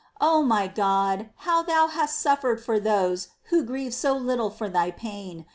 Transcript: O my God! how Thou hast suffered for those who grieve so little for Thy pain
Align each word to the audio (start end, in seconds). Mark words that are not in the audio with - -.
O 0.19 0.41
my 0.41 0.65
God! 0.67 1.29
how 1.45 1.61
Thou 1.61 1.85
hast 1.85 2.19
suffered 2.19 2.59
for 2.59 2.79
those 2.79 3.27
who 3.51 3.61
grieve 3.63 3.93
so 3.93 4.17
little 4.17 4.49
for 4.49 4.67
Thy 4.67 4.89
pain 4.89 5.45